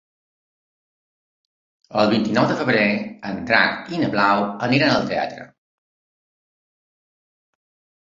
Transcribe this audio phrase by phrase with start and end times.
[2.01, 2.87] El vint-i-nou de febrer
[3.33, 5.49] en Drac i na Blau aniran al teatre.